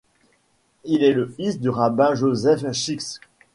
[0.83, 3.03] Il est le fils du rabbin Joseph Schick.